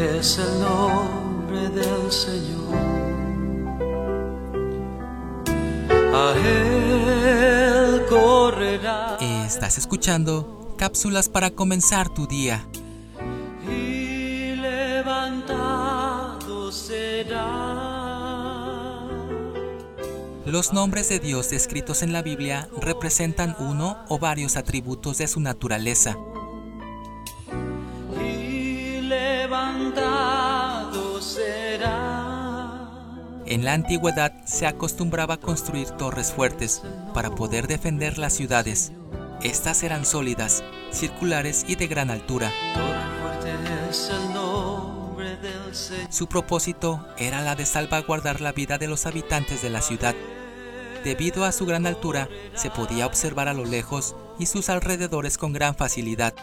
[0.00, 2.74] Es el nombre del Señor.
[6.14, 9.18] A él correrá.
[9.20, 12.66] Estás escuchando cápsulas para comenzar tu día.
[13.68, 15.52] y levantado
[16.72, 17.50] será.
[20.46, 25.40] Los nombres de Dios descritos en la Biblia representan uno o varios atributos de su
[25.40, 26.16] naturaleza.
[29.50, 32.86] Levantado será.
[33.46, 36.82] En la antigüedad se acostumbraba a construir torres fuertes
[37.12, 38.92] para poder defender las ciudades.
[39.42, 42.52] Estas eran sólidas, circulares y de gran altura.
[46.10, 50.14] Su propósito era la de salvaguardar la vida de los habitantes de la ciudad.
[51.02, 55.52] Debido a su gran altura, se podía observar a lo lejos y sus alrededores con
[55.52, 56.34] gran facilidad.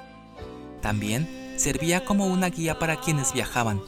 [0.81, 3.81] También servía como una guía para quienes viajaban.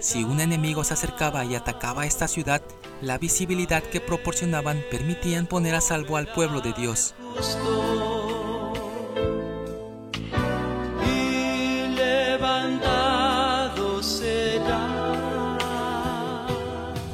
[0.00, 2.62] Si un enemigo se acercaba y atacaba esta ciudad,
[3.02, 7.14] la visibilidad que proporcionaban permitían poner a salvo al pueblo de Dios.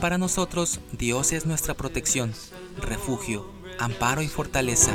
[0.00, 2.34] Para nosotros, Dios es nuestra protección,
[2.78, 4.92] refugio, amparo y fortaleza.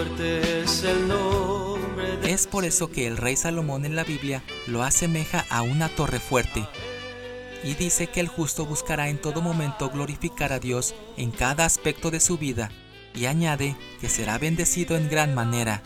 [0.00, 4.42] Fuerte es el nombre de Es por eso que el rey Salomón en la Biblia
[4.66, 6.66] lo asemeja a una torre fuerte
[7.62, 12.10] y dice que el justo buscará en todo momento glorificar a Dios en cada aspecto
[12.10, 12.70] de su vida
[13.14, 15.82] y añade que será bendecido en gran manera.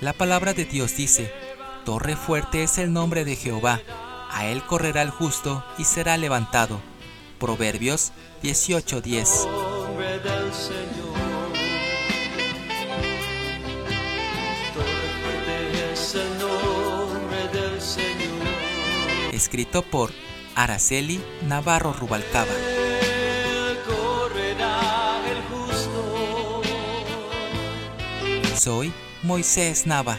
[0.00, 1.45] La palabra de Dios dice,
[1.86, 3.80] Torre fuerte es el nombre de Jehová,
[4.28, 6.80] a él correrá el justo y será levantado.
[7.38, 9.46] Proverbios 18:10.
[9.46, 11.52] nombre del Señor.
[14.74, 18.46] Torre fuerte es el nombre del Señor.
[19.32, 20.10] Escrito por
[20.56, 22.50] Araceli Navarro Rubalcaba.
[28.56, 28.92] Soy
[29.22, 30.18] Moisés Nava.